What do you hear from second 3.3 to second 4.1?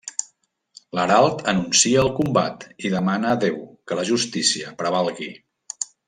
a Déu que la